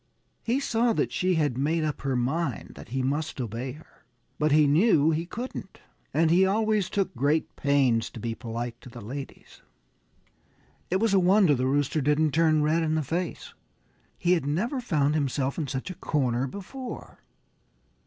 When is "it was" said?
10.89-11.13